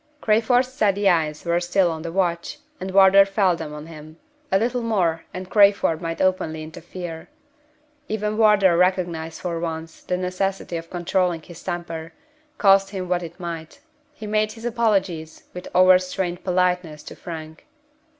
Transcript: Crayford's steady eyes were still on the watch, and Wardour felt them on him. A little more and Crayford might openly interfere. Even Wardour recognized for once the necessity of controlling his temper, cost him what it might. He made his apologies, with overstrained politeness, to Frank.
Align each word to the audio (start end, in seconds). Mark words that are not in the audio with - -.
Crayford's 0.19 0.73
steady 0.73 1.07
eyes 1.07 1.45
were 1.45 1.59
still 1.59 1.91
on 1.91 2.01
the 2.01 2.11
watch, 2.11 2.57
and 2.79 2.89
Wardour 2.89 3.23
felt 3.23 3.59
them 3.59 3.71
on 3.71 3.85
him. 3.85 4.17
A 4.51 4.57
little 4.57 4.81
more 4.81 5.25
and 5.31 5.47
Crayford 5.47 6.01
might 6.01 6.19
openly 6.19 6.63
interfere. 6.63 7.29
Even 8.07 8.35
Wardour 8.35 8.75
recognized 8.77 9.41
for 9.41 9.59
once 9.59 10.01
the 10.01 10.17
necessity 10.17 10.75
of 10.75 10.89
controlling 10.89 11.43
his 11.43 11.61
temper, 11.63 12.13
cost 12.57 12.89
him 12.89 13.09
what 13.09 13.21
it 13.21 13.39
might. 13.39 13.79
He 14.15 14.25
made 14.25 14.53
his 14.53 14.65
apologies, 14.65 15.43
with 15.53 15.67
overstrained 15.75 16.43
politeness, 16.43 17.03
to 17.03 17.15
Frank. 17.15 17.67